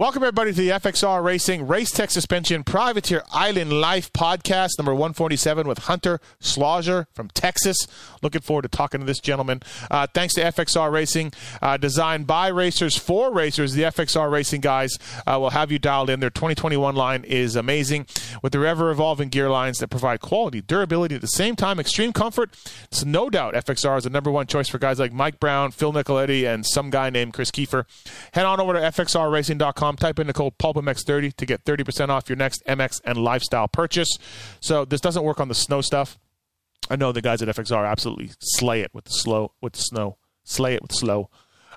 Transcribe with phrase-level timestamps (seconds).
[0.00, 5.68] Welcome, everybody, to the FXR Racing Race Tech Suspension Privateer Island Life podcast, number 147,
[5.68, 7.76] with Hunter Schlosser from Texas.
[8.22, 9.60] Looking forward to talking to this gentleman.
[9.90, 13.74] Uh, thanks to FXR Racing, uh, designed by racers for racers.
[13.74, 16.20] The FXR Racing guys uh, will have you dialed in.
[16.20, 18.06] Their 2021 line is amazing
[18.42, 22.14] with their ever evolving gear lines that provide quality, durability, at the same time, extreme
[22.14, 22.56] comfort.
[22.90, 25.92] So, no doubt, FXR is the number one choice for guys like Mike Brown, Phil
[25.92, 27.84] Nicoletti, and some guy named Chris Kiefer.
[28.32, 32.36] Head on over to FXRRacing.com Type in the code PulpMX30 to get 30% off your
[32.36, 34.08] next MX and lifestyle purchase.
[34.60, 36.18] So this doesn't work on the snow stuff.
[36.88, 40.16] I know the guys at FXR absolutely slay it with the slow with the snow.
[40.44, 41.30] Slay it with slow.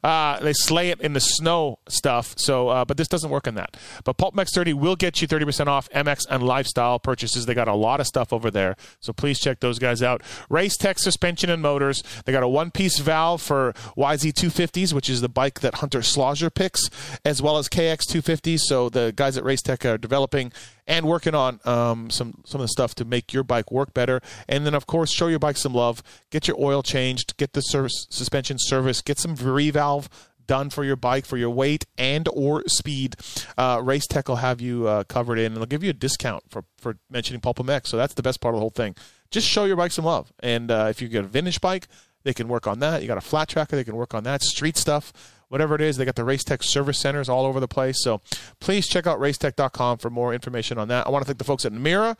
[0.03, 2.33] Uh, they slay it in the snow stuff.
[2.37, 3.77] So, uh, but this doesn't work on that.
[4.03, 7.45] But PulpMX 30 will get you 30% off MX and lifestyle purchases.
[7.45, 8.75] They got a lot of stuff over there.
[8.99, 10.21] So please check those guys out.
[10.49, 12.03] Race Tech suspension and motors.
[12.25, 16.49] They got a one piece valve for YZ250s, which is the bike that Hunter Schlosser
[16.49, 16.89] picks,
[17.23, 18.59] as well as KX250s.
[18.61, 20.51] So the guys at Race Tech are developing
[20.87, 24.21] and working on um, some some of the stuff to make your bike work better.
[24.47, 26.03] And then, of course, show your bike some love.
[26.29, 27.37] Get your oil changed.
[27.37, 29.01] Get the service, suspension service.
[29.01, 30.07] Get some revalve
[30.45, 33.15] done for your bike for your weight and or speed.
[33.57, 36.43] Uh, Race Tech will have you uh, covered in, and they'll give you a discount
[36.49, 37.87] for for mentioning PulpMX.
[37.87, 38.95] So that's the best part of the whole thing.
[39.31, 40.31] Just show your bike some love.
[40.41, 41.87] And uh, if you get a vintage bike,
[42.23, 43.01] they can work on that.
[43.01, 44.43] You got a flat tracker, they can work on that.
[44.43, 45.11] Street stuff
[45.53, 45.97] whatever it is.
[45.97, 48.03] They got the Racetech service centers all over the place.
[48.03, 48.21] So
[48.59, 51.05] please check out racetech.com for more information on that.
[51.05, 52.17] I want to thank the folks at Mira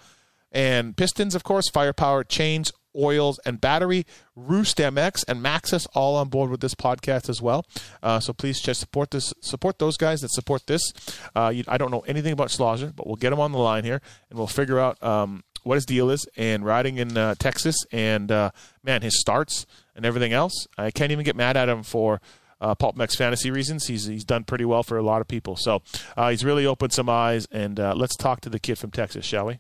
[0.52, 6.30] and Pistons, of course, Firepower, Chains, Oils, and Battery, Roost MX, and Maxxis all on
[6.30, 7.66] board with this podcast as well.
[8.04, 10.94] Uh, so please just support this, support those guys that support this.
[11.36, 13.84] Uh, you, I don't know anything about Schlosser, but we'll get him on the line
[13.84, 17.78] here and we'll figure out um, what his deal is and riding in uh, Texas
[17.92, 18.52] and uh,
[18.84, 20.68] man, his starts and everything else.
[20.78, 22.22] I can't even get mad at him for
[22.64, 23.88] uh, PulpMX fantasy reasons.
[23.88, 25.56] He's he's done pretty well for a lot of people.
[25.56, 25.82] So
[26.18, 27.48] uh, he's really opened some eyes.
[27.52, 29.60] And uh, let's talk to the kid from Texas, shall we?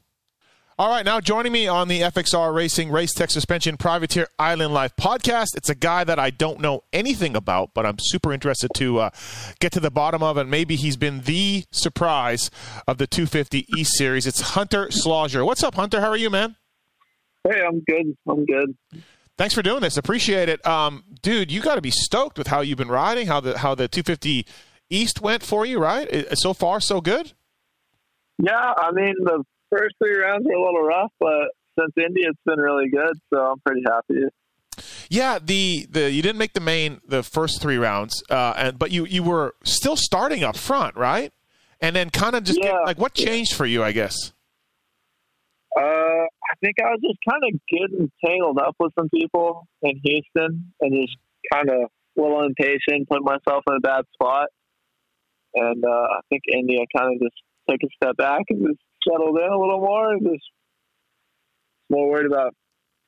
[0.79, 4.95] All right, now joining me on the FXR Racing Race Tech Suspension Privateer Island Life
[4.95, 5.55] podcast.
[5.55, 9.09] It's a guy that I don't know anything about, but I'm super interested to uh,
[9.59, 12.49] get to the bottom of, and maybe he's been the surprise
[12.87, 14.25] of the 250 East Series.
[14.25, 15.45] It's Hunter Schlosser.
[15.45, 16.01] What's up, Hunter?
[16.01, 16.55] How are you, man?
[17.47, 18.17] Hey, I'm good.
[18.27, 18.75] I'm good.
[19.37, 19.97] Thanks for doing this.
[19.97, 21.51] Appreciate it, um, dude.
[21.51, 24.45] You got to be stoked with how you've been riding, how the how the 250
[24.89, 26.25] East went for you, right?
[26.37, 27.33] So far, so good.
[28.41, 31.49] Yeah, I mean the first three rounds were a little rough, but
[31.79, 34.27] since Indy, it's been really good, so I'm pretty happy.
[35.09, 38.91] Yeah, the, the you didn't make the main the first three rounds, uh, and but
[38.91, 41.31] you you were still starting up front, right?
[41.81, 42.71] And then kind of just yeah.
[42.71, 44.32] get, like what changed for you, I guess.
[45.77, 49.99] Uh, I think I was just kind of getting tangled up with some people in
[50.03, 51.17] Houston and just
[51.51, 54.47] kind of a little impatient, put myself in a bad spot.
[55.55, 57.35] And uh, I think Indy kind of just
[57.69, 60.45] took a step back and just settled in a little more and just
[61.89, 62.55] more worried about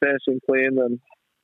[0.03, 0.99] finishing clean than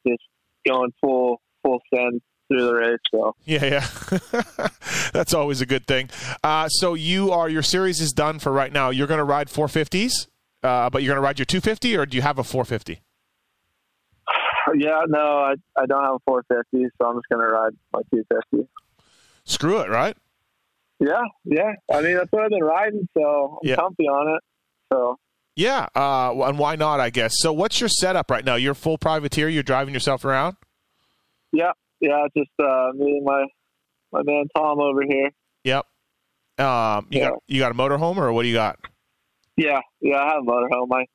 [0.07, 0.23] just
[0.67, 2.99] going full full send through the race.
[3.13, 4.67] So yeah, yeah,
[5.13, 6.09] that's always a good thing.
[6.43, 8.89] Uh, so you are your series is done for right now.
[8.89, 10.27] You're going to ride 450s
[10.63, 13.01] uh, but you're going to ride your 250, or do you have a 450?
[14.75, 18.01] Yeah, no, I I don't have a 450, so I'm just going to ride my
[18.13, 18.69] 250.
[19.44, 20.16] Screw it, right?
[21.00, 21.73] Yeah, yeah.
[21.91, 23.75] I mean, that's what I've been riding, so I'm yeah.
[23.75, 24.44] comfy on it.
[24.94, 25.17] So
[25.55, 27.00] yeah, uh, and why not?
[27.00, 27.33] I guess.
[27.35, 28.55] So, what's your setup right now?
[28.55, 29.50] You're full privateer.
[29.50, 30.55] You're driving yourself around.
[31.51, 32.27] Yeah, yeah.
[32.38, 33.45] Just uh, me and my
[34.13, 35.29] my man Tom over here.
[35.63, 35.85] Yep.
[36.57, 37.29] Um, you yeah.
[37.29, 38.79] got you got a motorhome, or what do you got?
[39.57, 40.88] Yeah, yeah, I have a motorhome.
[40.88, 41.06] My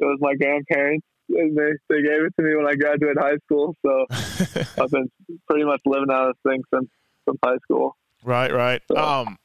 [0.00, 1.06] it was my grandparents.
[1.28, 3.76] And they they gave it to me when I graduated high school.
[3.86, 4.06] So
[4.82, 5.10] I've been
[5.48, 6.90] pretty much living out of this thing since
[7.28, 7.96] since high school.
[8.24, 8.82] Right, right.
[8.90, 8.96] So.
[8.96, 9.36] Um,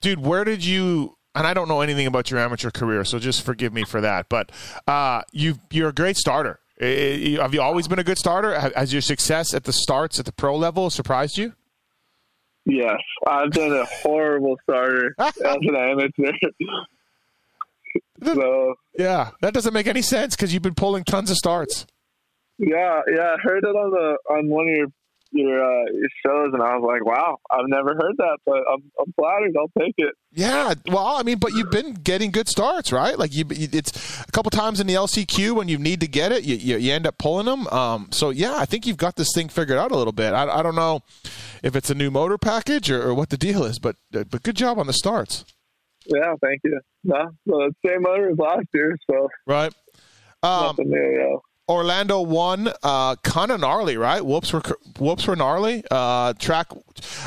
[0.00, 1.16] dude, where did you?
[1.34, 4.28] And I don't know anything about your amateur career, so just forgive me for that.
[4.28, 4.52] But
[4.86, 6.60] uh, you you're a great starter.
[6.80, 8.58] Have you always been a good starter?
[8.58, 11.54] Has your success at the starts at the pro level surprised you?
[12.64, 16.32] Yes, I've been a horrible starter as an amateur.
[18.24, 21.86] So yeah, that doesn't make any sense because you've been pulling tons of starts.
[22.58, 24.86] Yeah, yeah, I heard it on the on one of your
[25.32, 28.82] your, uh, your shows, and I was like, wow, I've never heard that, but I'm,
[29.00, 29.54] I'm flattered.
[29.58, 30.14] I'll take it.
[30.30, 33.18] Yeah, well, I mean, but you've been getting good starts, right?
[33.18, 36.44] Like you, it's a couple times in the LCQ when you need to get it,
[36.44, 37.66] you, you, you end up pulling them.
[37.68, 40.34] Um, so yeah, I think you've got this thing figured out a little bit.
[40.34, 41.00] I, I don't know
[41.62, 44.56] if it's a new motor package or, or what the deal is, but but good
[44.56, 45.44] job on the starts.
[46.06, 46.80] Yeah, thank you.
[47.04, 49.72] No, well, same motor as last year, so right.
[50.42, 51.36] Um, nothing new, yeah.
[51.68, 54.24] Orlando won, uh, kind of gnarly, right?
[54.24, 54.62] Whoops were
[54.98, 55.84] whoops were gnarly.
[55.90, 56.68] Uh, track,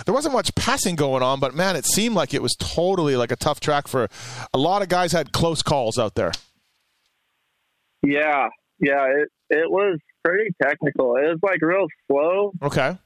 [0.06, 3.32] there wasn't much passing going on, but man, it seemed like it was totally like
[3.32, 4.10] a tough track for
[4.54, 5.14] a lot of guys.
[5.14, 6.32] Had close calls out there.
[8.04, 8.50] Yeah,
[8.80, 11.16] yeah, it it was pretty technical.
[11.16, 12.52] It was like real slow.
[12.62, 12.98] Okay.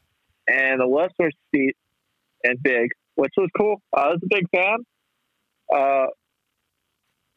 [0.47, 1.75] And the lifts were steep
[2.43, 3.81] and big, which was cool.
[3.95, 4.77] I was a big fan.
[5.73, 6.07] Uh,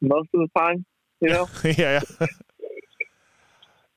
[0.01, 0.85] most of the time,
[1.21, 1.49] you know.
[1.65, 2.01] yeah.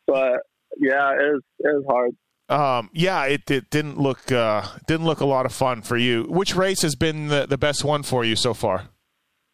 [0.08, 0.42] but
[0.78, 2.16] yeah, it was it was hard.
[2.48, 6.24] Um, yeah, it, it didn't look uh, didn't look a lot of fun for you.
[6.30, 8.90] Which race has been the, the best one for you so far?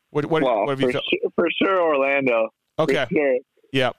[0.10, 1.06] What, what, well, what have for, you felt?
[1.10, 2.50] sure, for sure, Orlando.
[2.78, 3.06] Okay.
[3.10, 3.38] Sure.
[3.72, 3.92] Yeah.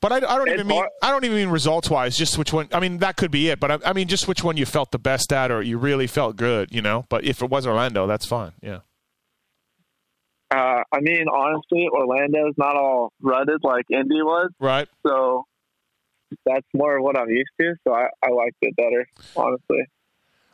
[0.00, 2.16] But I, I don't It's even mean hard- I don't even mean results wise.
[2.16, 2.68] Just which one?
[2.72, 3.60] I mean that could be it.
[3.60, 6.08] But I, I mean just which one you felt the best at, or you really
[6.08, 6.70] felt good.
[6.72, 7.06] You know.
[7.08, 8.52] But if it was Orlando, that's fine.
[8.60, 8.80] Yeah.
[10.54, 14.88] Uh, I mean, honestly, Orlando's not all rutted like Indy was, Right.
[15.06, 15.44] so
[16.46, 17.74] that's more of what I'm used to.
[17.86, 19.06] So I, I liked it better,
[19.36, 19.84] honestly.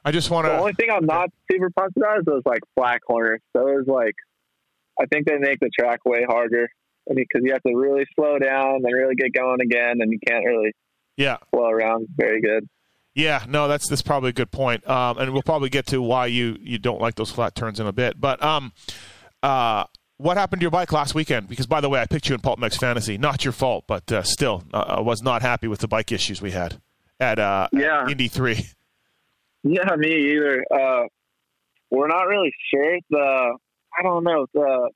[0.05, 0.53] I just want to.
[0.53, 3.41] The only thing I'm not super pumped about is those like black corners.
[3.53, 4.15] Those like,
[5.01, 6.69] I think they make the track way harder
[7.07, 10.45] because you have to really slow down and really get going again, and you can't
[10.45, 10.73] really
[11.17, 11.37] Yeah.
[11.51, 12.67] flow around very good.
[13.15, 14.89] Yeah, no, that's that's probably a good point.
[14.89, 17.87] Um, and we'll probably get to why you you don't like those flat turns in
[17.87, 18.21] a bit.
[18.21, 18.73] But um,
[19.43, 19.85] uh,
[20.19, 21.49] what happened to your bike last weekend?
[21.49, 23.17] Because by the way, I picked you in PulpMX Fantasy.
[23.19, 26.43] Not your fault, but uh, still, uh, I was not happy with the bike issues
[26.43, 26.81] we had
[27.19, 28.07] at uh, Yeah.
[28.09, 28.67] Indy Three.
[29.63, 30.65] Yeah, me either.
[30.75, 31.03] Uh,
[31.91, 32.97] we're not really sure.
[33.11, 33.19] The
[33.99, 34.89] I don't know the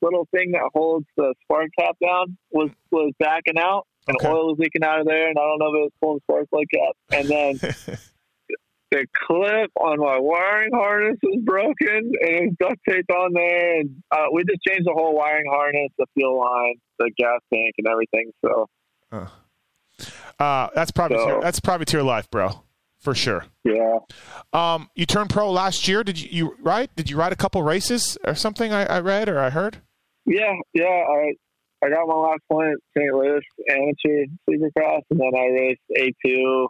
[0.00, 4.28] little thing that holds the spark cap down was was backing out, and Okay.
[4.28, 6.48] oil was leaking out of there, and I don't know if it was pulling spark
[6.48, 6.96] plug cap.
[7.10, 7.98] And then
[8.92, 13.80] the clip on my wiring harness was broken, and it was duct taped on there.
[13.80, 17.74] And uh, we just changed the whole wiring harness, the fuel line, the gas tank,
[17.78, 18.30] and everything.
[18.44, 18.68] So
[20.38, 22.62] Uh, that's probably So- that's probably to your life, bro,
[22.98, 23.46] for sure.
[23.64, 23.98] yeah,
[24.52, 26.02] Um, you turned pro last year.
[26.02, 26.94] Did you, you right?
[26.96, 28.72] Did you ride a couple races or something?
[28.72, 29.78] I, I read or I heard.
[30.26, 30.84] Yeah, yeah.
[31.08, 31.32] I
[31.84, 33.12] I got my last point at St.
[33.12, 33.40] Louis
[33.70, 36.68] amateur supercross, and then I raced A two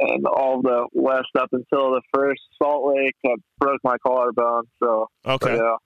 [0.00, 3.14] and all the west up until the first Salt Lake.
[3.26, 5.56] I broke my collarbone, so Okay.
[5.56, 5.76] yeah.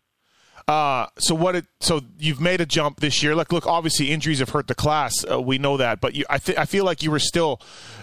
[0.69, 1.57] Uh, so what?
[1.57, 3.35] It, so you've made a jump this year.
[3.35, 3.67] Look, look.
[3.67, 5.13] Obviously, injuries have hurt the class.
[5.29, 7.61] Uh, we know that, but you, I, th- I feel like you were still,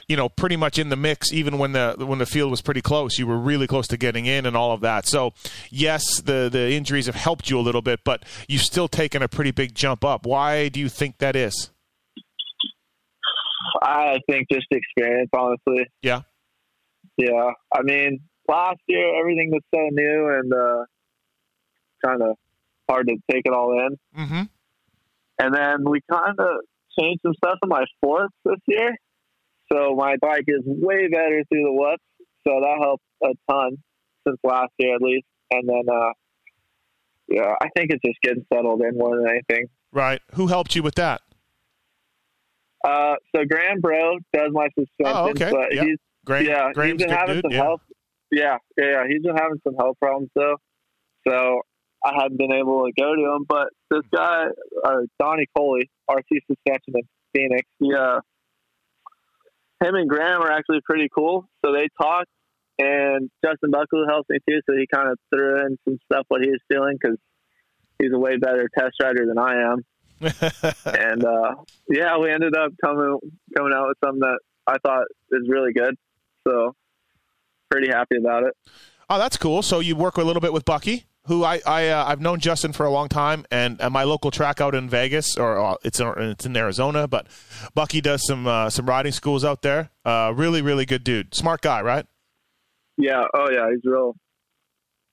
[0.09, 2.81] you know, pretty much in the mix, even when the when the field was pretty
[2.81, 3.17] close.
[3.17, 5.05] You were really close to getting in and all of that.
[5.07, 5.31] So,
[5.69, 9.29] yes, the the injuries have helped you a little bit, but you've still taken a
[9.29, 10.25] pretty big jump up.
[10.25, 11.69] Why do you think that is?
[13.81, 15.87] I think just experience, honestly.
[16.01, 16.21] Yeah.
[17.17, 17.51] Yeah.
[17.73, 20.85] I mean, last year everything was so new and uh,
[22.05, 22.37] kind of
[22.89, 23.97] hard to take it all in.
[24.19, 24.43] Mm-hmm.
[25.41, 26.61] And then we kind of
[26.97, 28.95] changed some stuff in my forks this year.
[29.71, 32.03] So my bike is way better through the whoops.
[32.47, 33.77] So that helped a ton
[34.27, 35.25] since last year at least.
[35.51, 36.11] And then, uh,
[37.27, 39.67] yeah, I think it's just getting settled in more than anything.
[39.91, 40.21] Right.
[40.33, 41.21] Who helped you with that?
[42.85, 45.51] Uh, so Graham Bro does my suspension, Oh, okay.
[45.51, 45.85] but Yep.
[45.85, 47.43] he's Graham, yeah, Graham's he's been having dude.
[47.43, 47.63] some Yeah.
[47.63, 47.81] health.
[48.31, 50.55] Yeah, yeah, yeah, he's been having some health problems though.
[51.27, 51.61] So
[52.05, 53.45] I haven't been able to go to him.
[53.47, 54.45] But this guy,
[54.85, 57.01] uh, Donnie Coley, RC Suspension in
[57.35, 58.19] Phoenix, he, uh,
[59.83, 61.49] him and Graham are actually pretty cool.
[61.65, 62.29] So they talked,
[62.79, 64.59] and Justin Buckelew helped me too.
[64.69, 67.17] So he kind of threw in some stuff what he was feeling because
[67.97, 69.83] he's a way better test rider than I am.
[70.85, 71.55] and uh,
[71.89, 73.17] yeah, we ended up coming
[73.55, 75.95] coming out with something that I thought is really good.
[76.47, 76.75] So
[77.69, 78.53] pretty happy about it.
[79.09, 79.61] Oh, that's cool.
[79.61, 82.73] So you work a little bit with Bucky, who I, I uh, I've known Justin
[82.73, 85.99] for a long time, and at my local track out in Vegas, or uh, it's
[85.99, 87.27] in, it's in Arizona, but
[87.73, 89.89] Bucky does some uh, some riding schools out there.
[90.05, 92.05] Uh, really, really good dude, smart guy, right?
[92.97, 93.23] Yeah.
[93.33, 94.15] Oh yeah, he's real,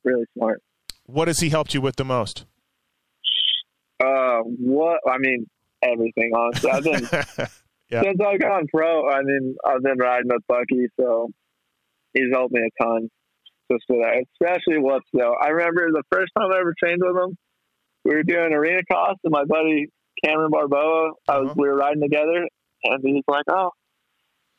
[0.05, 0.63] really smart.
[1.05, 2.45] What has he helped you with the most?
[4.41, 5.47] Uh, what I mean,
[5.83, 6.33] everything.
[6.35, 7.09] Honestly, I've been
[7.89, 8.03] Yeah.
[8.03, 9.09] since I've gone pro.
[9.09, 11.31] I mean, I've been riding with Bucky, so
[12.15, 13.09] he's helped me a ton.
[13.71, 15.35] Just for that, especially whoops though.
[15.41, 17.37] I remember the first time I ever trained with him.
[18.05, 19.87] We were doing arenacross, and my buddy
[20.25, 21.11] Cameron Barboa.
[21.29, 21.55] I was Uh-huh.
[21.57, 22.47] we were riding together,
[22.85, 23.71] and he's like, "Oh,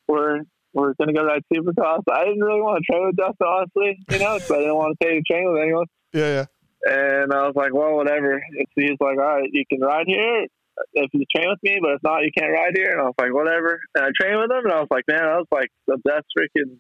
[0.07, 0.41] we're
[0.73, 4.19] we're gonna go ride Supercross." I didn't really want to train with Dustin, honestly, you
[4.19, 5.85] know, but I didn't want to pay to train with anyone.
[6.13, 6.45] yeah, yeah.
[6.83, 8.33] And I was like, well, whatever.
[8.33, 10.47] And so he's like, all right, you can ride here
[10.93, 12.91] if you train with me, but if not, you can't ride here.
[12.91, 13.79] And I was like, whatever.
[13.95, 16.25] And I trained with him, and I was like, man, that was like the best
[16.37, 16.77] freaking,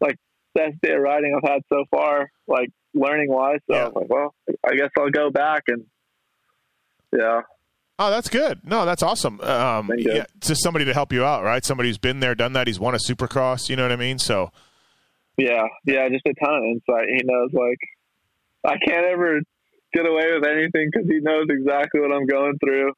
[0.00, 0.16] like,
[0.54, 3.60] best day of riding I've had so far, like, learning wise.
[3.70, 4.34] So I was like, well,
[4.66, 5.62] I guess I'll go back.
[5.68, 5.86] And
[7.12, 7.42] yeah,
[7.98, 8.60] Oh, that's good.
[8.64, 9.40] No, that's awesome.
[9.42, 11.64] Um, yeah, just somebody to help you out, right?
[11.64, 12.66] Somebody who's been there, done that.
[12.66, 13.68] He's won a Supercross.
[13.68, 14.18] You know what I mean?
[14.18, 14.50] So,
[15.36, 17.08] Yeah, yeah, just a ton of insight.
[17.08, 17.78] He knows like
[18.64, 19.40] I can't ever
[19.92, 22.92] get away with anything because he knows exactly what I'm going through.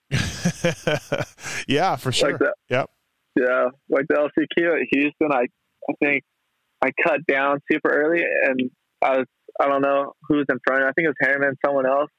[1.69, 2.33] yeah, for sure.
[2.33, 2.55] Like that.
[2.69, 2.91] Yep.
[3.37, 5.47] Yeah, like the LCQ at Houston, I
[5.89, 6.23] I think
[6.83, 8.71] I cut down super early, and
[9.03, 9.27] I was
[9.61, 10.83] I don't know who's in front.
[10.83, 10.91] of me.
[10.91, 12.11] I think it was Harriman, someone else.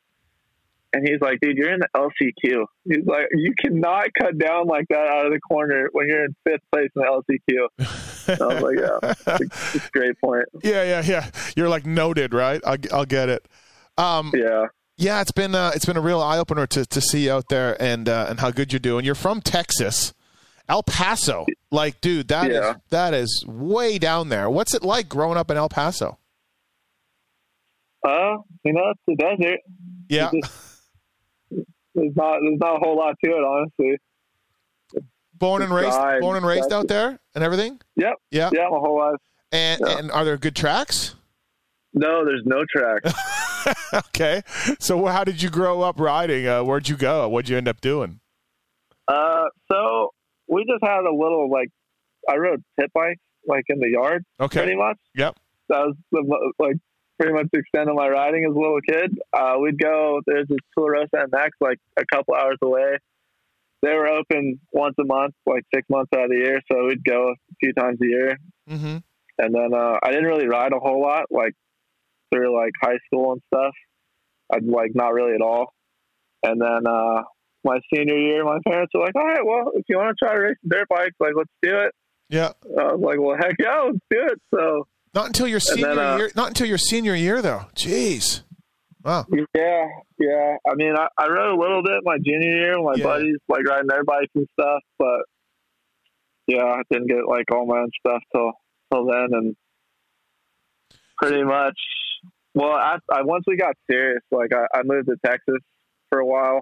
[0.94, 2.66] And he's like, dude, you're in the LCQ.
[2.86, 6.36] He's like, you cannot cut down like that out of the corner when you're in
[6.48, 7.86] fifth place in the LCQ.
[8.42, 10.46] I was like, yeah, it's, it's great point.
[10.64, 11.30] yeah, yeah, yeah.
[11.56, 12.62] You're like noted, right?
[12.66, 13.46] I'll, I'll get it.
[13.98, 14.68] Um, Yeah.
[14.98, 17.50] yeah, it's been uh, it's been a real eye opener to to see you out
[17.50, 19.06] there and uh, and how good you're doing.
[19.06, 20.14] You're from Texas,
[20.68, 21.46] El Paso.
[21.72, 22.74] Like, dude, that is Yeah.
[22.90, 24.50] that is way down there.
[24.50, 26.18] What's it like growing up in El Paso?
[28.08, 29.60] Uh, you know, it's the desert.
[30.10, 30.62] Yeah, It's just-
[31.96, 33.98] there's not there's not a whole lot to it, honestly.
[35.38, 37.80] Born and raised, Drive, born and raised that's out there and everything.
[37.96, 38.14] Yep.
[38.32, 39.20] Yeah, Yeah, my whole life.
[39.52, 39.98] and Yeah.
[40.00, 41.16] and are there good tracks?
[41.94, 43.14] No, there's no tracks.
[43.94, 44.42] okay,
[44.80, 46.46] so how did you grow up riding?
[46.48, 47.28] Uh, where'd you go?
[47.30, 48.20] What'd you end up doing?
[49.08, 50.10] Uh, so
[50.48, 51.70] we just had a little like
[52.30, 54.98] I rode pit bikes like in the yard Okay, pretty much.
[55.16, 55.36] Yep.
[55.70, 56.76] That was the, like
[57.20, 59.18] pretty much the extent of my riding as a little kid.
[59.32, 60.20] Uh, we'd go.
[60.26, 62.98] There's this Tularosa MX like a couple hours away.
[63.86, 66.60] They were open once a month, like six months out of the year.
[66.72, 68.38] So we'd go a few times a year.
[68.68, 68.98] mm-hmm.
[69.38, 71.54] And then uh, I didn't really ride a whole lot, like
[72.34, 73.74] through like high school and stuff.
[74.52, 75.74] I'd like not really at all.
[76.44, 77.22] And then uh,
[77.64, 80.34] my senior year, my parents were like, "All right, well, if you want to try
[80.36, 81.92] to race dirt bikes, like let's do it."
[82.30, 82.52] yeah.
[82.80, 85.90] I was like, "Well, heck yeah, let's do it." So Not until your And then,
[85.92, 86.32] senior uh, year.
[86.36, 87.66] Not until your senior year, though.
[87.76, 88.42] Jeez.
[89.06, 89.26] Wow.
[89.56, 89.86] yeah,
[90.18, 90.56] yeah.
[90.68, 93.04] I mean, I, I rode a little bit my junior year, with my Yeah.
[93.04, 95.20] buddies like riding their bikes and stuff, but
[96.48, 98.52] yeah, I didn't get like all my own stuff till
[98.92, 99.56] till then, and
[101.18, 101.78] pretty much.
[102.54, 105.60] Well, I, I once we got serious, like I, I moved to Texas
[106.10, 106.62] for a while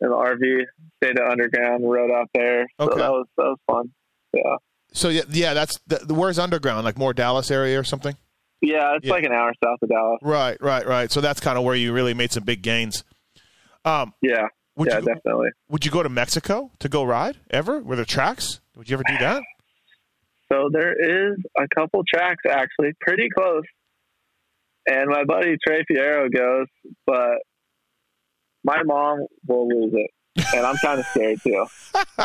[0.00, 0.64] in the RV,
[1.02, 2.66] stayed at underground, rode out there.
[2.80, 3.00] So Okay.
[3.00, 3.90] that was that was fun.
[4.34, 4.56] Yeah,
[4.92, 5.54] So yeah, yeah.
[5.54, 8.16] That's the, the where's underground, like more Dallas area or something.
[8.64, 8.96] Yeah.
[8.96, 9.12] It's Yeah.
[9.12, 10.18] like an hour south of Dallas.
[10.22, 11.10] Right, right, right.
[11.12, 13.04] So that's kind of where you really made some big gains.
[13.84, 15.48] Um, Yeah, would yeah, you definitely.
[15.68, 17.80] would you go to Mexico to go ride ever?
[17.80, 18.60] Were there tracks?
[18.76, 19.42] Would you ever do that?
[20.52, 20.92] So there
[21.30, 23.64] is a couple tracks actually pretty close.
[24.86, 26.66] And my buddy Trey Fierro goes,
[27.06, 27.38] but
[28.62, 30.10] my mom will lose it.
[30.36, 31.66] And I'm kind of scared too.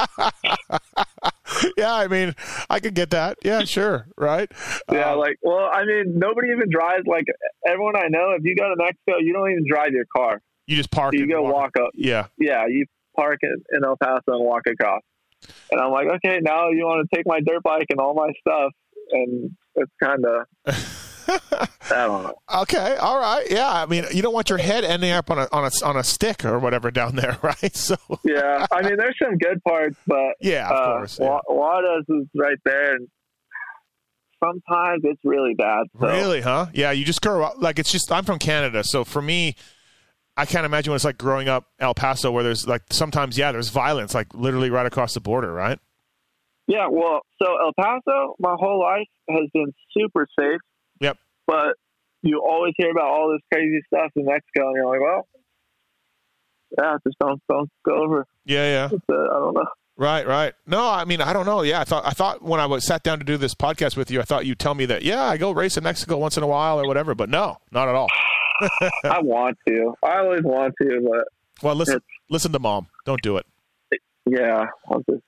[1.78, 2.36] yeah, I mean,
[2.70, 3.38] I could get that.
[3.44, 4.52] Yeah, sure, right?
[4.92, 7.06] Yeah, Uh, like, well, I mean, nobody even drives.
[7.06, 7.26] Like,
[7.68, 10.42] everyone I know, if you go to Mexico, you don't even drive your car.
[10.68, 11.14] you just park.
[11.14, 11.92] You and go walk up.
[11.94, 12.86] Yeah, Yeah, you
[13.16, 15.02] park in, in El Paso and walk across.
[15.72, 18.32] And I'm like, okay, now you want to take my dirt bike and all my
[18.40, 18.72] stuff.
[19.12, 20.88] And it's kind of, I don't know.
[22.62, 23.46] okay, all right.
[23.50, 25.98] Yeah, I mean, you don't want your head ending up on a on a on
[25.98, 27.76] a stick or whatever down there, right?
[27.76, 31.20] So Yeah, I mean, there's some good parts, but yeah, of uh, course.
[31.20, 31.28] yeah.
[31.28, 33.08] Wa- Juarez is right there, and
[34.44, 35.86] sometimes it's really bad.
[36.00, 36.08] So.
[36.08, 36.68] Really, huh?
[36.74, 38.12] Yeah, you just grow up like it's just.
[38.12, 39.56] I'm from Canada, so for me,
[40.38, 43.52] I can't imagine what it's like growing up El Paso, where there's like sometimes, yeah,
[43.52, 45.80] there's violence, like literally right across the border, right?
[46.68, 50.62] Yeah, well, so El Paso, my whole life has been super safe.
[51.50, 51.74] But
[52.22, 55.28] you always hear about all this crazy stuff in Mexico, and you're like, well,
[56.78, 58.26] yeah, just don't don't go over.
[58.46, 58.98] Yeah, yeah.
[59.12, 59.66] Uh, I don't know.
[59.98, 60.54] Right, right.
[60.68, 61.64] No, I mean, I don't know.
[61.64, 64.12] Yeah, I thought I thought when I was sat down to do this podcast with
[64.12, 65.02] you, I thought you'd tell me that.
[65.02, 67.90] Yeah, I go race in Mexico once in a while or whatever, but no, not
[67.90, 68.08] at all.
[69.04, 69.94] I want to.
[70.04, 71.28] I always want to, but
[71.64, 72.88] Well, listen, listen to mom.
[73.06, 73.46] Don't do it.
[74.26, 75.20] yeah, I'll just, Um,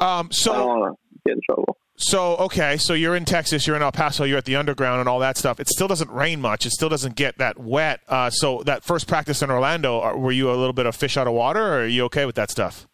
[0.00, 1.76] I don't so want to get in trouble.
[1.98, 5.08] So okay, so you're in Texas, you're in El Paso, you're at the underground and
[5.08, 5.58] all that stuff.
[5.58, 6.64] It still doesn't rain much.
[6.64, 8.00] It still doesn't get that wet.
[8.08, 11.16] Uh, so that first practice in Orlando, are, were you a little bit of fish
[11.16, 12.86] out of water, or are you okay with that stuff?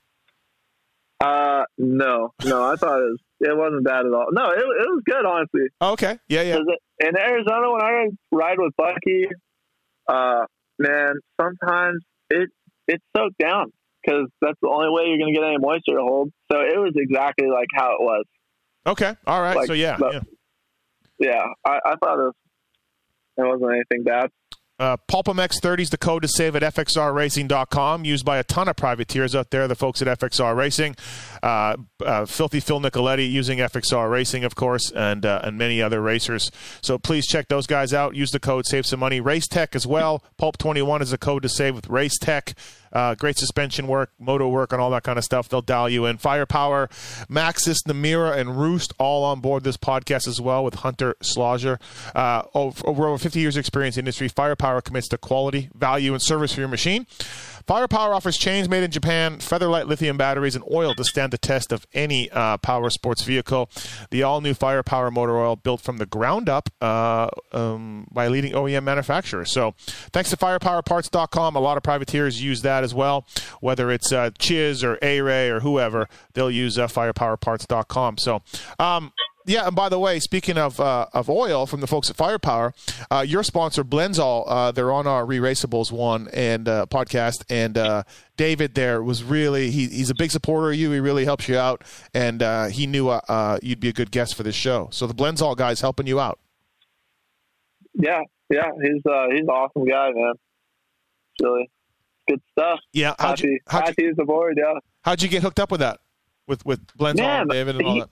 [1.20, 4.28] Uh, no, no, I thought it was it wasn't bad at all.
[4.32, 5.68] No, it it was good, honestly.
[5.80, 6.56] Oh, okay, yeah, yeah.
[7.00, 9.28] in Arizona, when I ride with Bucky,
[10.08, 10.46] uh,
[10.78, 12.48] man, sometimes it
[12.88, 13.70] it's soaked down
[14.02, 16.30] because that's the only way you're going to get any moisture to hold.
[16.50, 18.24] So it was exactly like how it was.
[18.86, 19.56] Okay, all right.
[19.56, 20.20] Like, so yeah, but- yeah.
[21.16, 22.34] Yeah, I, I thought it, was,
[23.36, 24.30] it wasn't anything bad.
[24.80, 28.74] Uh, PulpMX 30 is the code to save at fxrracing.com, used by a ton of
[28.74, 30.96] privateers out there, the folks at FXR Racing.
[31.44, 36.00] Uh, uh, Filthy Phil Nicoletti using FXR Racing, of course, and uh, and many other
[36.02, 36.50] racers.
[36.82, 38.16] So please check those guys out.
[38.16, 39.20] Use the code, save some money.
[39.20, 40.24] Race Tech as well.
[40.38, 42.54] Pulp 21 is a code to save with Race Tech.
[42.94, 45.48] Uh, great suspension work, moto work, and all that kind of stuff.
[45.48, 46.18] They'll dial you in.
[46.18, 46.88] Firepower,
[47.28, 51.78] Maxxis, Namura, and Roost all on board this podcast as well with Hunter Schlosser.
[52.14, 56.22] Uh, over, over 50 years experience in the industry, Firepower commits to quality, value, and
[56.22, 57.06] service for your machine.
[57.66, 61.72] Firepower offers chains made in Japan, featherlight lithium batteries, and oil to stand the test
[61.72, 63.70] of any uh, power sports vehicle.
[64.10, 68.52] The all new Firepower motor oil built from the ground up uh, um, by leading
[68.52, 69.44] OEM manufacturer.
[69.44, 69.74] So,
[70.12, 73.26] thanks to firepowerparts.com, a lot of privateers use that as well.
[73.60, 78.18] Whether it's uh, Chiz or A Ray or whoever, they'll use uh, firepowerparts.com.
[78.18, 78.42] So,
[78.78, 79.12] um,
[79.46, 82.72] yeah, and by the way, speaking of uh, of oil from the folks at Firepower,
[83.10, 88.04] uh, your sponsor Blendzall, uh, they're on our Re-Raceables one and uh, podcast, and uh,
[88.36, 90.90] David there was really he, he's a big supporter of you.
[90.92, 91.82] He really helps you out,
[92.14, 93.12] and uh, he knew
[93.62, 94.88] you'd be a good guest for this show.
[94.90, 96.38] So the Blendzall guy's helping you out.
[97.92, 100.32] Yeah, yeah, he's he's an awesome guy, man.
[101.42, 101.70] Really
[102.28, 102.80] good stuff.
[102.92, 104.54] Yeah, how'd happy, you, how'd happy you, aboard.
[104.56, 104.78] Yeah.
[105.02, 106.00] How'd you get hooked up with that?
[106.46, 108.10] With with Blendzall and David and all he, that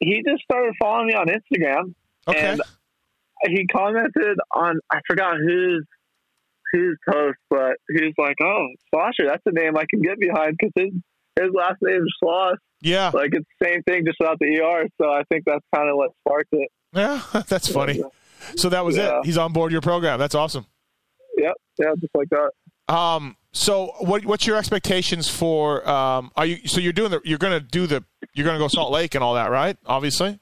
[0.00, 1.94] he just started following me on Instagram.
[2.26, 2.52] Okay.
[2.52, 2.62] And
[3.44, 5.86] he commented on I forgot whose
[6.72, 10.56] whose post, but he was like, "Oh, Schlosser, that's a name I can get behind
[10.58, 10.92] because his
[11.38, 12.56] his last name is Schloss.
[12.82, 14.86] Yeah, like it's the same thing, just without the er.
[15.00, 16.68] So I think that's kind of what sparked it.
[16.92, 18.02] Yeah, that's funny.
[18.56, 19.18] So that was yeah.
[19.18, 19.26] it.
[19.26, 20.18] He's on board your program.
[20.18, 20.66] That's awesome.
[21.36, 21.54] Yep.
[21.78, 22.94] Yeah, just like that.
[22.94, 23.36] Um.
[23.52, 25.88] So, what what's your expectations for?
[25.88, 26.30] Um.
[26.36, 28.04] Are you so you're doing the you're going to do the
[28.34, 29.76] you're going to go Salt Lake and all that, right?
[29.86, 30.38] Obviously,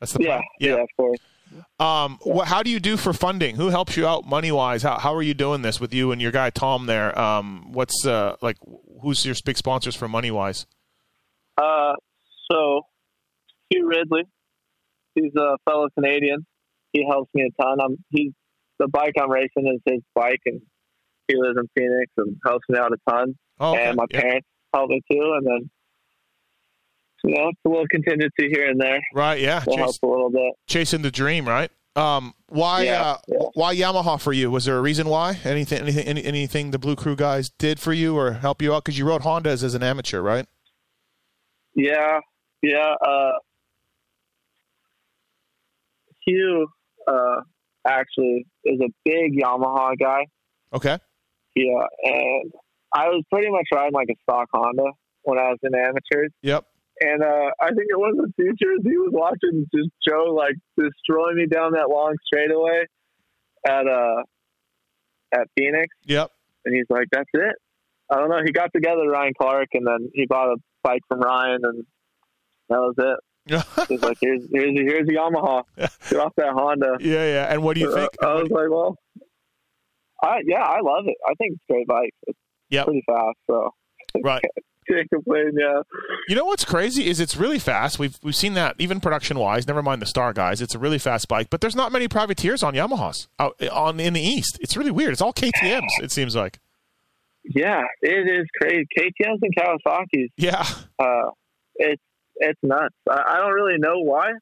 [0.00, 0.42] that's the yeah, plan.
[0.60, 1.18] Yeah, yeah, of course.
[1.78, 2.32] Um, yeah.
[2.32, 3.56] what, how do you do for funding?
[3.56, 4.82] Who helps you out money wise?
[4.82, 7.18] How, how are you doing this with you and your guy Tom there?
[7.18, 8.56] Um, what's uh, like,
[9.02, 10.66] who's your big sponsors for money wise?
[11.58, 11.94] Uh,
[12.50, 12.82] so
[13.70, 14.24] Hugh Ridley,
[15.14, 16.46] he's a fellow Canadian.
[16.92, 17.78] He helps me a ton.
[17.80, 18.32] I'm he's
[18.78, 20.60] the bike I'm racing is his bike, and
[21.32, 23.34] he lives in Phoenix and helps me out a ton.
[23.58, 23.86] Oh, okay.
[23.86, 25.70] And my parents help me too, and then
[27.24, 29.00] you know, it's a little contingency here and there.
[29.14, 29.40] Right.
[29.40, 29.62] Yeah.
[29.66, 30.54] Will a little bit.
[30.66, 31.70] Chasing the dream, right?
[31.94, 32.84] Um, why?
[32.84, 33.38] Yeah, uh, yeah.
[33.54, 34.50] Why Yamaha for you?
[34.50, 35.38] Was there a reason why?
[35.44, 35.82] Anything?
[35.82, 36.06] Anything?
[36.06, 38.84] Any, anything the Blue Crew guys did for you or help you out?
[38.84, 40.46] Because you rode Hondas as an amateur, right?
[41.74, 42.20] Yeah.
[42.62, 42.94] Yeah.
[43.06, 43.32] Uh,
[46.26, 46.66] Hugh
[47.06, 47.40] uh,
[47.86, 50.26] actually is a big Yamaha guy.
[50.72, 50.98] Okay.
[51.54, 52.52] Yeah, and
[52.94, 54.90] I was pretty much riding like a stock Honda
[55.22, 56.30] when I was in amateurs.
[56.42, 56.66] Yep.
[57.00, 58.80] And uh, I think it was the futures.
[58.84, 62.84] He was watching just Joe like destroy me down that long straightaway
[63.66, 64.22] at uh
[65.32, 65.88] at Phoenix.
[66.04, 66.30] Yep.
[66.64, 67.56] And he's like, "That's it."
[68.10, 68.40] I don't know.
[68.44, 71.84] He got together Ryan Clark, and then he bought a bike from Ryan, and
[72.68, 73.18] that was it.
[73.88, 75.64] he's like, "Here's here's here's a Yamaha.
[75.76, 77.52] Get off that Honda." Yeah, yeah.
[77.52, 78.10] And what do you think?
[78.22, 78.96] Uh, I was like, "Well,
[80.22, 81.16] I yeah, I love it.
[81.26, 82.14] I think it's a great bike.
[82.26, 82.38] It's
[82.70, 82.86] yep.
[82.86, 83.70] pretty fast, so
[84.22, 84.42] right."
[84.88, 85.52] can't complain.
[85.58, 85.82] Yeah.
[86.28, 87.98] You know what's crazy is it's really fast.
[87.98, 89.66] We've we've seen that even production wise.
[89.66, 90.60] Never mind the star guys.
[90.60, 94.14] It's a really fast bike, but there's not many privateers on Yamahas out on in
[94.14, 94.58] the east.
[94.60, 95.12] It's really weird.
[95.12, 95.92] It's all KTM's.
[96.02, 96.58] It seems like.
[97.44, 98.86] Yeah, it is crazy.
[98.96, 100.30] KTM's and Kawasaki's.
[100.36, 100.64] Yeah.
[100.98, 101.30] Uh,
[101.76, 102.02] it's
[102.36, 102.94] it's nuts.
[103.08, 104.32] I, I don't really know why.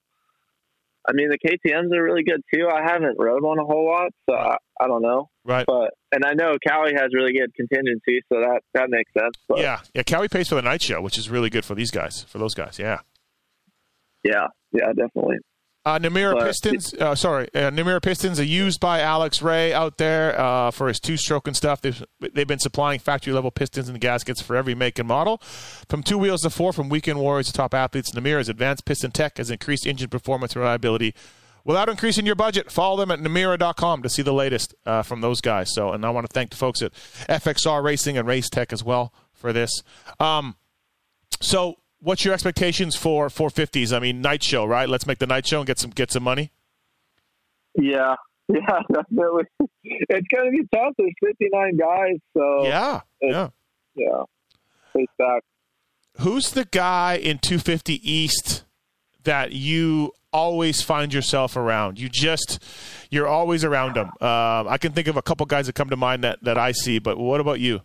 [1.10, 2.68] I mean, the KTM's are really good too.
[2.72, 5.28] I haven't rode one a whole lot, so I, I don't know.
[5.44, 5.66] Right.
[5.66, 9.34] But and I know Kawi has really good contingency, so that that makes sense.
[9.48, 9.58] But.
[9.58, 10.02] Yeah, yeah.
[10.02, 12.54] Kawi pays for the night show, which is really good for these guys, for those
[12.54, 12.78] guys.
[12.78, 13.00] Yeah.
[14.22, 15.38] Yeah, yeah, definitely.
[15.82, 19.96] Uh, Namura but, Pistons, uh, sorry, uh, Namura Pistons are used by Alex Ray out
[19.96, 21.80] there uh, for his two-stroke and stuff.
[21.80, 25.38] They've, they've been supplying factory-level pistons and gaskets for every make and model.
[25.88, 29.38] From two wheels to four, from weekend warriors to top athletes, Namura's advanced piston tech
[29.38, 31.14] has increased engine performance and reliability
[31.64, 32.70] without increasing your budget.
[32.70, 35.72] Follow them at Namura.com to see the latest uh, from those guys.
[35.74, 38.84] So, and I want to thank the folks at FXR Racing and Race Tech as
[38.84, 39.82] well for this.
[40.18, 40.56] Um,
[41.40, 43.94] so, what's your expectations for 450s?
[43.94, 44.88] I mean, night show, right?
[44.88, 46.50] Let's make the night show and get some get some money.
[47.74, 48.16] Yeah,
[48.48, 49.44] yeah, definitely.
[49.84, 50.94] It's going to be tough.
[50.98, 53.48] There's 59 guys, so yeah, yeah,
[53.94, 54.22] yeah.
[54.92, 55.42] Face back.
[56.18, 58.64] Who's the guy in 250 East
[59.24, 61.98] that you always find yourself around.
[61.98, 62.62] You just
[63.10, 64.10] you're always around them.
[64.20, 66.72] Uh, I can think of a couple guys that come to mind that that I
[66.72, 66.98] see.
[66.98, 67.80] But what about you?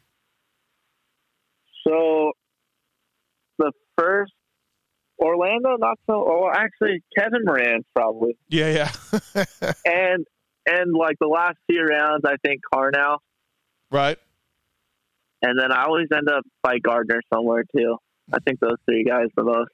[1.88, 2.25] So
[3.98, 4.32] first
[5.20, 6.14] Orlando, not so.
[6.28, 8.38] Oh, actually, Kevin Moreau probably.
[8.50, 8.90] Yeah,
[9.34, 9.44] yeah.
[9.86, 10.26] and
[10.68, 13.18] and like the last few rounds, I think Carnow,
[13.92, 14.18] Right.
[15.42, 17.98] and then I always end up by Gardner somewhere too.
[18.34, 19.70] I think those three guys the most.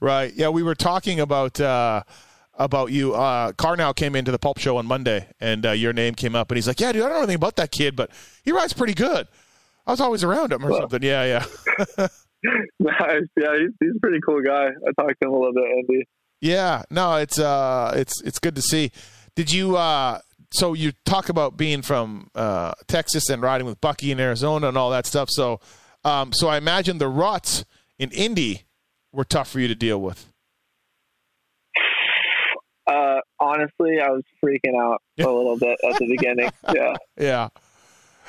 [0.00, 0.32] Right.
[0.34, 2.02] Yeah, we were talking about uh,
[2.54, 3.14] about you.
[3.14, 6.50] Uh, Carnow came into the Pulp Show on Monday, and uh, your name came up,
[6.50, 8.10] and he's like, "Yeah, dude, I don't know anything about that kid, but
[8.44, 9.26] he rides pretty good.
[9.86, 11.44] I was always around him or Well- something." Yeah,
[11.98, 12.06] yeah,
[12.78, 13.22] nice.
[13.36, 14.66] Yeah, he's, he's a pretty cool guy.
[14.66, 16.04] I talked to him a little bit, Andy.
[16.40, 16.82] yeah.
[16.90, 18.90] No, it's uh, it's it's good to see.
[19.34, 19.76] Did you?
[19.76, 20.20] Uh,
[20.52, 24.78] so you talk about being from uh, Texas and riding with Bucky in Arizona and
[24.78, 25.28] all that stuff.
[25.30, 25.60] So,
[26.04, 27.64] um, so I imagine the ruts
[27.98, 28.62] in Indy
[29.12, 30.32] were tough for you to deal with.
[32.86, 36.50] Uh, honestly, I was freaking out a little bit at the beginning.
[36.74, 37.48] Yeah, Yeah,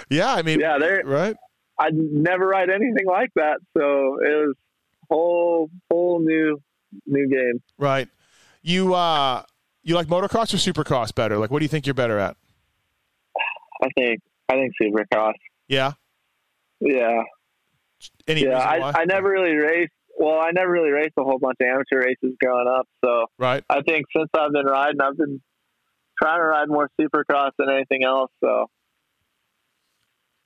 [0.09, 0.33] yeah.
[0.33, 0.77] I mean, yeah.
[0.79, 1.35] they're right.
[1.79, 4.55] I'd never ride anything like that, so it was
[5.09, 6.61] whole whole new
[7.05, 7.61] new game.
[7.77, 8.09] Right.
[8.61, 9.43] You uh
[9.83, 11.37] you like motocross or supercross better?
[11.37, 12.35] Like what do you think you're better at?
[13.81, 15.33] I think I think Supercross.
[15.67, 15.93] Yeah.
[16.79, 17.23] Yeah,
[18.27, 18.59] Any yeah.
[18.59, 19.01] I.
[19.01, 19.91] I never really raced.
[20.19, 22.87] Well, I never really raced a whole bunch of amateur races growing up.
[23.03, 23.63] So right.
[23.69, 25.41] I think since I've been riding, I've been
[26.21, 28.31] trying to ride more Supercross than anything else.
[28.43, 28.67] So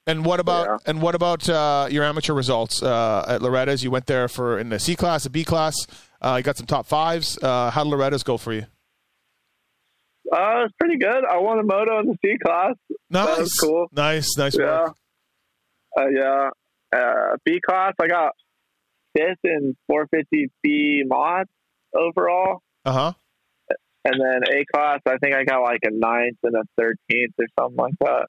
[0.07, 0.77] And what about Yeah.
[0.87, 3.83] and what about uh your amateur results uh at Loretta's?
[3.83, 5.75] You went there for in the C class, a B class.
[6.21, 7.37] Uh you got some top fives.
[7.41, 8.65] Uh how did Loretta's go for you?
[10.33, 11.25] uh, it's pretty good.
[11.29, 12.75] I won a moto in the C class.
[13.09, 13.37] Nice.
[13.39, 13.87] was cool.
[13.91, 14.83] Nice, nice Yeah.
[14.83, 14.95] work.
[15.99, 16.49] Uh, yeah.
[16.95, 18.31] Uh, B class, I got
[19.15, 21.47] fifth in 450B mod
[21.93, 22.61] overall.
[22.85, 23.11] Uh-huh.
[24.05, 27.45] And then A class, I think I got like a ninth and a 13th or
[27.59, 28.27] something like that.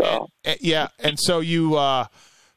[0.00, 0.28] So,
[0.60, 2.06] Yeah, and so you uh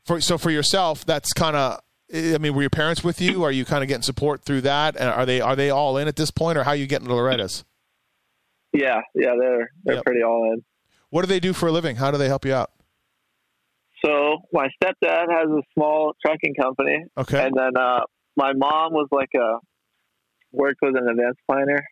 [0.06, 1.80] for so for yourself that's kind of
[2.14, 3.44] I mean, were your parents with you?
[3.44, 4.96] Are you kind of getting support through that?
[4.96, 7.08] And are they are they all in at this point, or how are you getting
[7.08, 7.66] to Loretta's?
[8.74, 10.06] yeah, yeah, they're they're Yep.
[10.06, 10.64] pretty all in.
[11.10, 11.96] What do they do for a living?
[11.98, 12.72] How do they help you out?
[14.06, 17.04] So, my stepdad has a small trucking company.
[17.18, 17.46] Okay.
[17.46, 18.02] And then uh,
[18.36, 19.58] my mom was like a,
[20.52, 21.84] worked with an events planner.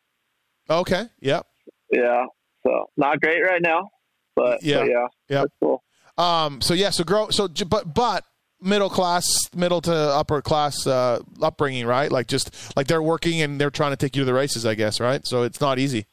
[0.70, 1.06] Okay.
[1.22, 1.46] Yep.
[1.92, 2.26] Yeah.
[2.66, 3.90] So, not great right now,
[4.36, 4.84] but Yeah.
[4.84, 4.90] yeah, but
[5.30, 5.84] yeah, that's cool.
[6.18, 6.62] Um.
[6.62, 6.90] So yeah.
[6.92, 7.30] So grow.
[7.30, 8.24] So but but
[8.62, 12.12] middle class, middle to upper class uh, upbringing, right?
[12.12, 14.76] Like just like they're working and they're trying to take you to the races, I
[14.76, 15.26] guess, right?
[15.26, 16.06] So it's not easy.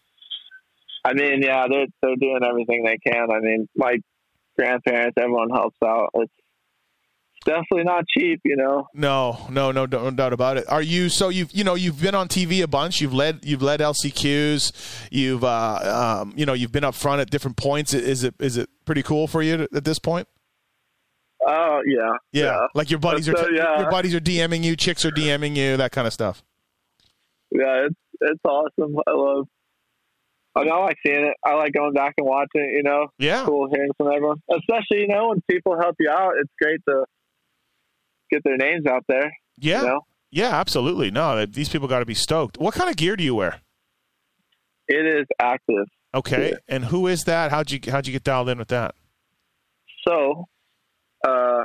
[1.05, 3.31] I mean, yeah, they're they're doing everything they can.
[3.31, 3.97] I mean, my
[4.59, 6.11] grandparents, everyone helps out.
[6.15, 6.33] It's
[7.45, 8.87] definitely not cheap, you know.
[8.95, 10.65] No, no, no, no doubt about it.
[10.69, 13.01] Are you so you've you know you've been on TV a bunch.
[13.01, 15.09] You've led you've led LCQs.
[15.11, 17.95] You've uh um you know you've been up front at different points.
[17.95, 20.29] Is it is it pretty cool for you at this point?
[21.45, 23.81] Oh yeah, Yeah, like your buddies are yeah.
[23.81, 26.43] your buddies are DMing you, chicks are DMing you, that kind of stuff.
[27.51, 27.87] yeah.
[27.87, 28.95] It's it's awesome.
[29.07, 29.49] I love.
[30.55, 31.35] I mean, I like seeing it.
[31.45, 32.77] I like going back and watching it.
[32.77, 36.35] You know, Yeah, cool hearing from everyone, especially you know when people help you out.
[36.41, 37.05] It's great to
[38.33, 39.31] get their names out there.
[39.59, 41.11] yeah, You know, yeah, absolutely.
[41.11, 42.59] No, these people got to be stoked.
[42.59, 43.61] What kind of gear do you wear?
[44.89, 45.87] it is active.
[46.15, 46.57] Okay, Yeah.
[46.69, 47.51] and who is that?
[47.51, 48.95] How'd you how'd you get dialed in with that?
[50.07, 50.45] So,
[51.27, 51.65] uh,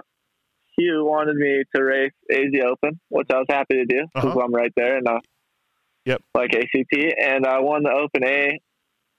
[0.78, 4.40] Hugh wanted me to race AZ Open, which I was happy to do because Uh-huh.
[4.42, 5.20] I'm right there and uh,
[6.06, 6.22] Yep.
[6.36, 8.60] like ACT, and I won the Open A,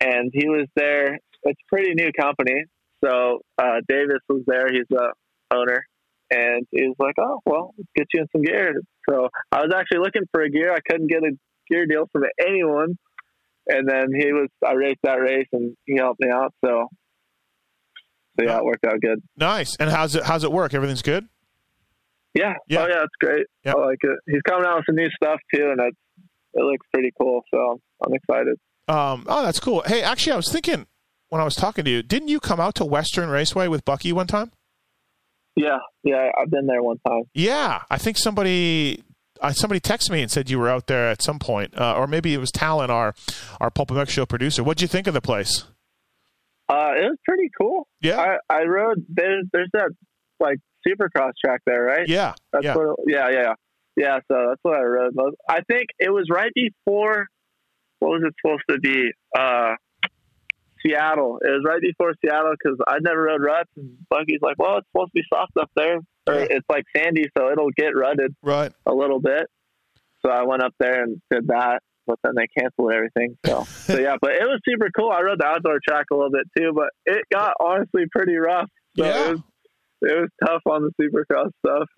[0.00, 1.18] and he was there.
[1.42, 2.64] It's a pretty new company,
[3.04, 4.68] so uh, Davis was there.
[4.72, 5.12] He's the
[5.50, 5.84] owner,
[6.30, 8.74] and he was like, "Oh, well, get you in some gear."
[9.08, 10.72] So I was actually looking for a gear.
[10.72, 11.32] I couldn't get a
[11.70, 12.98] gear deal from anyone,
[13.66, 14.48] and then he was.
[14.66, 16.52] I raced that race, and he helped me out.
[16.64, 16.88] So,
[18.38, 19.22] so yeah, it worked out good.
[19.36, 19.76] Nice.
[19.78, 20.74] And how's it how's it work?
[20.74, 21.28] Everything's good.
[22.34, 22.54] Yeah.
[22.68, 22.82] Yeah.
[22.82, 23.46] Oh yeah, it's great.
[23.64, 23.76] Yep.
[23.76, 24.18] I like it.
[24.26, 25.96] He's coming out with some new stuff too, and it's
[26.54, 27.42] it looks pretty cool.
[27.52, 28.56] So I'm excited.
[28.88, 29.82] Um, oh, that's cool.
[29.86, 30.86] Hey, actually, I was thinking
[31.28, 34.12] when I was talking to you, didn't you come out to Western Raceway with Bucky
[34.12, 34.52] one time?
[35.58, 36.30] Yeah, yeah.
[36.40, 37.24] I've been there one time.
[37.34, 39.02] Yeah, I think somebody
[39.40, 42.06] uh, somebody texted me and said you were out there at some point, uh, or
[42.06, 43.14] maybe it was Talon, our
[43.60, 44.62] our Pulp MX show producer.
[44.62, 45.64] What'd you think of the place?
[46.68, 47.88] Uh, it was pretty cool.
[48.00, 49.90] Yeah, I I rode there's there's that
[50.38, 52.08] like supercross track there, right?
[52.08, 52.74] yeah, That's yeah.
[52.76, 52.96] what.
[53.06, 53.54] Yeah, yeah, yeah.
[53.96, 54.18] Yeah.
[54.30, 55.14] So that's what I rode.
[55.48, 57.26] I think it was right before.
[57.98, 59.10] What was it supposed to be?
[59.36, 59.74] Uh,
[60.84, 61.38] Seattle.
[61.42, 64.86] It was right before Seattle because I never rode ruts, and Bucky's like, "Well, it's
[64.92, 68.72] supposed to be soft up there, or it's like sandy, so it'll get rutted." right.
[68.86, 69.46] a little bit.
[70.24, 73.36] So I went up there and did that, but then they canceled everything.
[73.46, 75.10] So, so yeah, but it was super cool.
[75.10, 78.68] I rode the outdoor track a little bit too, but it got honestly pretty rough.
[78.96, 79.26] So Yeah.
[79.26, 79.40] it was,
[80.02, 81.88] it was tough on the supercross stuff.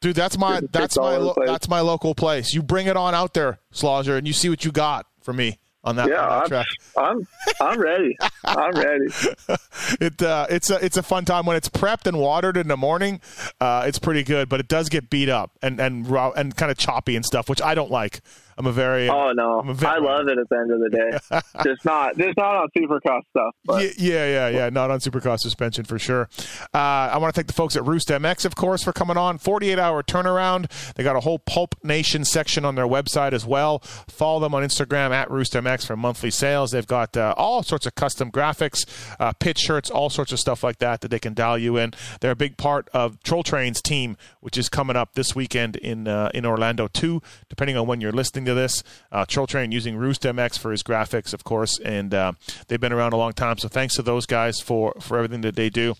[0.00, 2.54] Dude, that's my that's my lo- that's my local place.
[2.54, 5.58] You bring it on out there, Schlosser, and you see what you got for me.
[5.82, 6.66] On that, yeah, on that I'm, track.
[6.96, 7.28] I'm
[7.60, 8.16] I'm ready.
[8.44, 9.06] I'm ready.
[10.00, 12.76] it uh, it's a it's a fun time when it's prepped and watered in the
[12.76, 13.20] morning.
[13.60, 16.70] Uh, it's pretty good, but it does get beat up and and raw and kind
[16.70, 18.20] of choppy and stuff, which I don't like.
[18.60, 21.40] I'm a very oh no, very- I love it at the end of the day.
[21.64, 24.68] just not just not on Supercross stuff, but yeah, yeah, yeah, yeah.
[24.68, 26.28] Not on Supercross suspension for sure.
[26.74, 26.76] Uh,
[27.08, 29.38] I want to thank the folks at Roost MX, of course, for coming on.
[29.38, 30.70] 48 hour turnaround.
[30.94, 33.78] They got a whole Pulp Nation section on their website as well.
[34.08, 36.72] Follow them on Instagram at Roost MX for monthly sales.
[36.72, 38.84] They've got uh, all sorts of custom graphics,
[39.18, 41.94] uh, pitch shirts, all sorts of stuff like that that they can dial you in.
[42.20, 46.06] They're a big part of Troll Train's team, which is coming up this weekend in
[46.06, 47.22] uh, in Orlando too.
[47.48, 50.82] Depending on when you're listening to this, uh, Troll Train using Roost MX for his
[50.82, 52.32] graphics, of course, and uh,
[52.68, 53.58] they've been around a long time.
[53.58, 55.94] So thanks to those guys for for everything that they do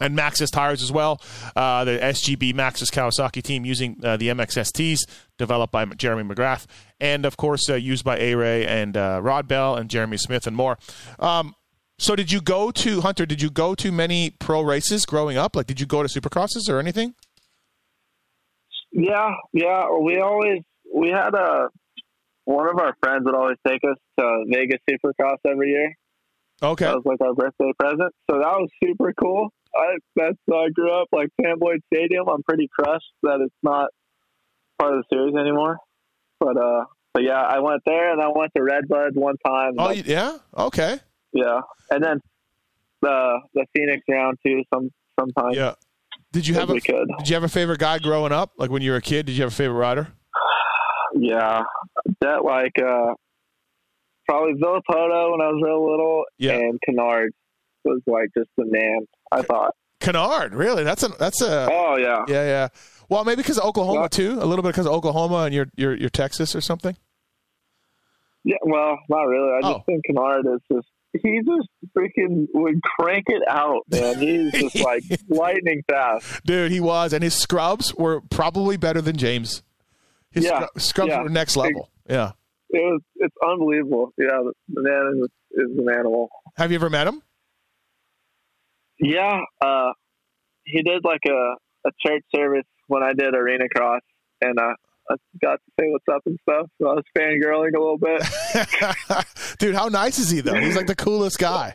[0.00, 1.20] and Maxxis tires as well.
[1.56, 5.00] Uh, the SGB Maxxis Kawasaki team using uh, the MXSTs
[5.38, 6.66] developed by Jeremy McGrath,
[7.00, 10.46] and of course uh, used by A Ray and uh, Rod Bell and Jeremy Smith
[10.46, 10.78] and more.
[11.18, 11.54] Um,
[12.00, 13.26] so, did you go to Hunter?
[13.26, 15.56] Did you go to many pro races growing up?
[15.56, 17.14] Like, did you go to Supercrosses or anything?
[18.92, 19.90] yeah, yeah.
[19.90, 20.62] We always
[20.98, 21.68] we had a
[22.44, 25.94] one of our friends would always take us to Vegas Supercross every year.
[26.62, 26.86] Okay.
[26.86, 28.12] That was like our birthday present.
[28.30, 29.48] So that was super cool.
[29.76, 32.28] I that's how I grew up like Sam Boyd Stadium.
[32.28, 33.90] I'm pretty crushed that it's not
[34.78, 35.78] part of the series anymore.
[36.40, 36.84] But uh
[37.14, 39.74] but yeah, I went there and I went to Redbud one time.
[39.78, 40.38] Oh, Like, yeah.
[40.56, 40.98] Okay.
[41.32, 41.60] yeah.
[41.90, 42.20] And then
[43.02, 45.74] the the Phoenix round too some sometimes Yeah.
[46.32, 46.74] Did you have a.
[46.74, 48.52] Did you have a favorite guy growing up?
[48.58, 50.08] Like when you were a kid, did you have a favorite rider?
[51.14, 51.62] Yeah.
[52.20, 53.14] That like uh
[54.28, 56.52] probably Villopoto when I was real little Yeah.
[56.52, 57.30] and Canard
[57.84, 59.74] was like just the man, I thought.
[60.00, 60.54] Canard.
[60.54, 60.84] Really?
[60.84, 62.24] That's a that's a Oh yeah.
[62.28, 62.68] yeah yeah.
[63.08, 64.38] Well, maybe because of Oklahoma Well- too.
[64.40, 66.96] A little bit because of Oklahoma and you're you're you're Texas or something.
[68.44, 69.52] Yeah, well, not really.
[69.56, 69.82] I just Oh.
[69.86, 70.86] think Canard is just
[71.22, 74.18] he just freaking would crank it out, man.
[74.18, 76.42] He's just like lightning fast.
[76.44, 79.62] Dude, he was, and his scrubs were probably better than James.
[80.30, 81.22] His Yeah, scrub- scrubs yeah.
[81.22, 81.90] were next level.
[82.08, 82.32] Yeah.
[82.70, 84.12] It was it's unbelievable.
[84.18, 86.28] Yeah, the, the man is, is an animal.
[86.56, 87.22] Have you ever met him?
[89.00, 89.92] Yeah, uh,
[90.64, 91.54] he did like a,
[91.88, 94.00] a church service when I did arena cross,
[94.40, 94.74] and uh,
[95.10, 96.66] I got to say what's up and stuff.
[96.80, 98.22] So I was fangirling a little bit.
[99.58, 100.54] Dude, how nice is he though?
[100.54, 101.74] He's like the coolest guy.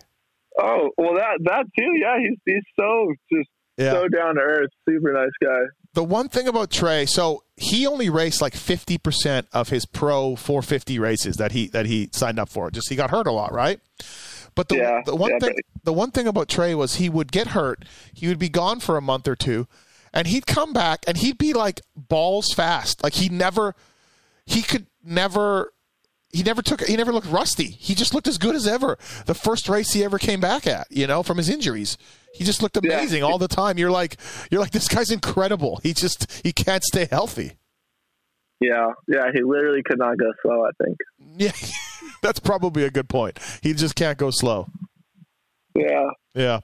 [0.60, 1.92] Oh well, that that too.
[2.00, 3.94] Yeah, he's he's so just Yeah.
[3.94, 5.62] so down to earth, super nice guy.
[5.94, 10.36] The one thing about Trey, so he only raced like fifty percent of his pro
[10.36, 12.72] 450 races that he that he signed up for.
[12.72, 13.80] Just he got hurt a lot, right?
[14.56, 17.32] But the, Yeah, the one yeah, thing the one thing about Trey was he would
[17.32, 19.68] get hurt, he would be gone for a month or two,
[20.14, 23.04] and he'd come back and he'd be like balls fast.
[23.04, 23.76] Like he never
[24.46, 25.74] he could never
[26.32, 27.68] he never took he never looked rusty.
[27.68, 28.98] He just looked as good as ever.
[29.26, 31.98] The first race he ever came back at, you know, from his injuries.
[32.34, 32.94] He just looked Yeah.
[32.98, 33.78] amazing all the time.
[33.78, 34.18] You're like
[34.52, 35.80] you're like this guy's incredible.
[35.84, 37.54] He just he can't stay healthy.
[38.60, 40.66] Yeah, yeah, he literally could not go slow.
[40.66, 40.98] I think.
[41.38, 41.52] Yeah.
[42.22, 43.38] That's probably a good point.
[43.62, 44.68] He just can't go slow.
[45.76, 46.60] Yeah, Yeah.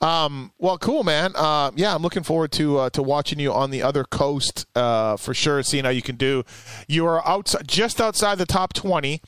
[0.00, 1.30] Um, well, cool, man.
[1.36, 5.16] Uh, yeah, I'm looking forward to uh, to watching you on the other coast uh,
[5.16, 5.62] for sure.
[5.62, 6.42] Seeing how you can do.
[6.88, 9.22] You are outside, just outside the top 20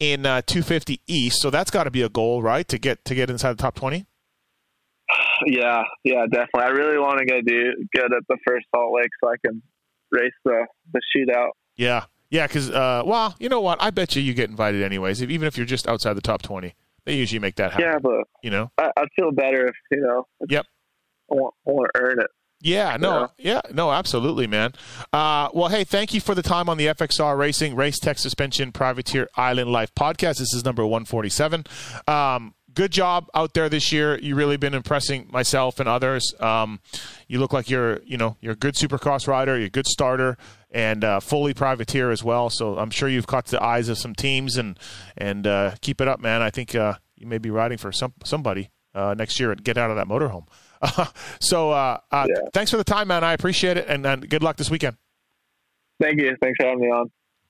[0.00, 2.66] in uh, 250 East, so that's got to be a goal, right?
[2.66, 4.04] To get to get inside the top 20.
[5.44, 6.62] Yeah, yeah, definitely.
[6.62, 9.62] I really want to go do good at the first Salt Lake so I can
[10.10, 11.50] race the the shootout.
[11.76, 12.46] Yeah, yeah.
[12.46, 13.82] Because uh, well, you know what?
[13.82, 16.42] I bet you you get invited anyways, if, even if you're just outside the top
[16.42, 16.74] 20.
[17.06, 17.86] They usually make that happen.
[17.86, 18.70] Yeah, but You know.
[18.78, 20.26] I, I'd feel better if you know.
[20.48, 20.66] Yep.
[21.30, 22.26] I want, I want to earn it.
[22.60, 24.72] Yeah, no, yeah, no, absolutely, man.
[25.12, 28.72] Uh, well, hey, thank you for the time on the FXR Racing Race Tech Suspension
[28.72, 30.38] Privateer Island Life podcast.
[30.38, 31.64] This is number 147.
[32.08, 34.16] Um, good job out there this year.
[34.20, 36.32] You really been impressing myself and others.
[36.38, 36.78] Um,
[37.26, 39.56] you look like you're, you know, you're a good Supercross rider.
[39.56, 40.36] You're a good starter
[40.70, 42.50] and uh, fully privateer as well.
[42.50, 44.78] So I'm sure you've caught the eyes of some teams and
[45.16, 46.42] and uh, keep it up, man.
[46.42, 49.76] I think uh, you may be riding for some somebody uh, next year and get
[49.76, 50.46] out of that motorhome.
[51.40, 52.34] so uh, uh, Yeah.
[52.52, 53.24] thanks for the time, man.
[53.24, 54.96] I appreciate it, and, and good luck this weekend.
[56.00, 56.36] Thank you.
[56.42, 57.10] Thanks for having me on.